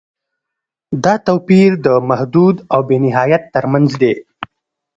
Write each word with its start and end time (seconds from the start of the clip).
دا 1.03 1.13
توپیر 1.27 1.69
د 1.85 1.87
محدود 2.09 2.55
او 2.73 2.79
بې 2.87 2.97
نهایت 3.05 3.43
تر 3.53 3.65
منځ 3.71 3.89
دی. 4.01 4.13